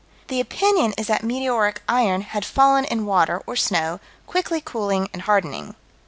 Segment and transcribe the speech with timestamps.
[0.29, 5.21] The opinion is that meteoric iron had fallen in water or snow, quickly cooling and
[5.21, 5.75] hardening.